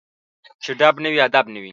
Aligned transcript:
چي 0.63 0.71
ډب 0.79 0.95
نه 1.03 1.09
وي، 1.13 1.19
ادب 1.27 1.45
نه 1.53 1.59
وي 1.63 1.69